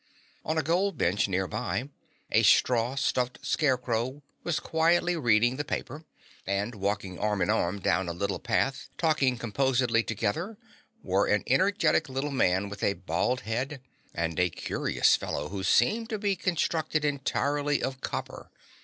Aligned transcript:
On 0.43 0.57
a 0.57 0.63
gold 0.63 0.97
bench 0.97 1.27
nearby, 1.27 1.87
a 2.31 2.41
straw 2.41 2.95
stuffed 2.95 3.37
scarecrow 3.43 4.23
was 4.43 4.59
quietly 4.59 5.15
reading 5.15 5.57
the 5.57 5.63
paper, 5.63 6.05
and 6.47 6.73
walking 6.73 7.19
arm 7.19 7.39
in 7.39 7.51
arm 7.51 7.77
down 7.79 8.09
a 8.09 8.11
little 8.11 8.39
path 8.39 8.89
talking 8.97 9.37
composedly 9.37 10.01
together 10.01 10.57
were 11.03 11.27
an 11.27 11.43
energetic 11.45 12.09
little 12.09 12.31
man 12.31 12.67
with 12.67 12.81
a 12.81 12.93
bald 12.93 13.41
head 13.41 13.79
and 14.11 14.39
a 14.39 14.49
curious 14.49 15.15
fellow 15.15 15.49
who 15.49 15.61
seemed 15.63 16.09
to 16.09 16.17
be 16.17 16.35
constructed 16.35 17.05
entirely 17.05 17.83
of 17.83 18.01
copper. 18.01 18.49